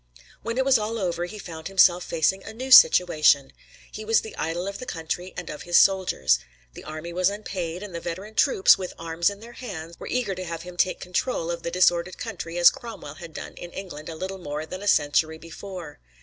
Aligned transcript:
When 0.41 0.57
it 0.57 0.65
was 0.65 0.79
all 0.79 0.97
over 0.97 1.25
he 1.25 1.37
found 1.37 1.67
himself 1.67 2.03
facing 2.03 2.43
a 2.43 2.53
new 2.55 2.71
situation. 2.71 3.53
He 3.91 4.03
was 4.03 4.21
the 4.21 4.35
idol 4.35 4.67
of 4.67 4.79
the 4.79 4.87
country 4.87 5.31
and 5.37 5.47
of 5.47 5.61
his 5.61 5.77
soldiers. 5.77 6.39
The 6.73 6.83
army 6.83 7.13
was 7.13 7.29
unpaid, 7.29 7.83
and 7.83 7.93
the 7.93 7.99
veteran 8.01 8.33
troops, 8.33 8.79
with 8.79 8.95
arms 8.97 9.29
in 9.29 9.41
their 9.41 9.51
hands, 9.53 9.95
were 9.99 10.07
eager 10.07 10.33
to 10.33 10.43
have 10.43 10.63
him 10.63 10.75
take 10.75 10.99
control 10.99 11.51
of 11.51 11.61
the 11.61 11.69
disordered 11.69 12.17
country 12.17 12.57
as 12.57 12.71
Cromwell 12.71 13.17
had 13.21 13.31
done 13.35 13.53
in 13.53 13.69
England 13.73 14.09
a 14.09 14.15
little 14.15 14.39
more 14.39 14.65
than 14.65 14.81
a 14.81 14.87
century 14.87 15.37
before. 15.37 15.99